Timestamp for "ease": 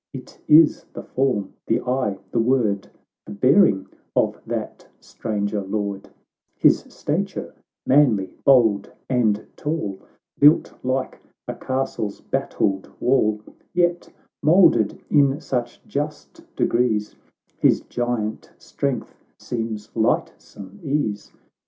20.81-21.31